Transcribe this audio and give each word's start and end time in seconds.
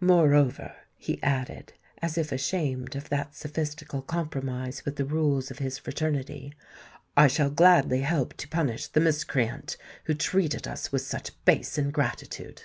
Moreover," 0.00 0.74
he 0.96 1.22
added, 1.22 1.72
as 2.02 2.18
if 2.18 2.32
ashamed 2.32 2.96
of 2.96 3.08
that 3.10 3.36
sophistical 3.36 4.02
compromise 4.02 4.84
with 4.84 4.96
the 4.96 5.04
rules 5.04 5.52
of 5.52 5.60
his 5.60 5.78
fraternity, 5.78 6.52
"I 7.16 7.28
shall 7.28 7.48
gladly 7.50 8.00
help 8.00 8.34
to 8.38 8.48
punish 8.48 8.88
the 8.88 8.98
miscreant 8.98 9.76
who 10.06 10.14
treated 10.14 10.66
us 10.66 10.90
with 10.90 11.02
such 11.02 11.30
base 11.44 11.78
ingratitude." 11.78 12.62